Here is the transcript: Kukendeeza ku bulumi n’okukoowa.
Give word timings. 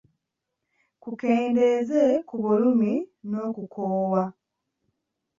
Kukendeeza 1.01 2.01
ku 2.27 2.35
bulumi 2.43 2.91
n’okukoowa. 3.29 4.23